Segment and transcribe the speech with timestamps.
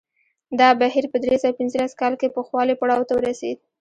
[0.59, 3.57] دا بهیر په درې سوه پنځلس کال کې پوخوالي پړاو ته ورسېد